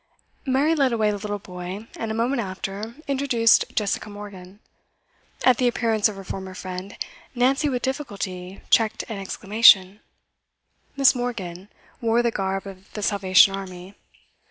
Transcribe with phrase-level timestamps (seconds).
[0.47, 4.59] Mary led away the little boy, and, a moment after, introduced Jessica Morgan.
[5.45, 6.97] At the appearance of her former friend,
[7.35, 9.99] Nancy with difficulty checked an exclamation;
[10.97, 11.13] Miss.
[11.13, 11.69] Morgan
[12.01, 13.93] wore the garb of the Salvation Army.